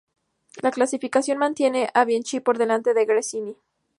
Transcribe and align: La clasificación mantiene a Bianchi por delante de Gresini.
La 0.63 0.71
clasificación 0.71 1.37
mantiene 1.37 1.91
a 1.93 2.05
Bianchi 2.05 2.39
por 2.39 2.57
delante 2.57 2.95
de 2.95 3.05
Gresini. 3.05 3.55